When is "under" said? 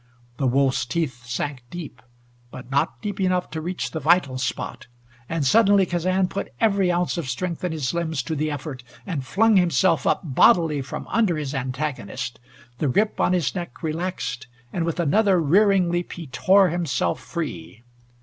11.07-11.37